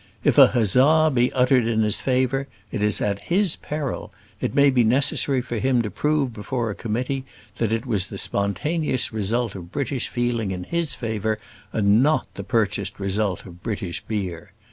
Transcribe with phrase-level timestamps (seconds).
[0.23, 4.71] If a huzza be uttered in his favour, it is at his peril; it may
[4.71, 7.23] be necessary for him to prove before a committee
[7.57, 11.37] that it was the spontaneous result of British feeling in his favour,
[11.71, 14.53] and not the purchased result of British beer.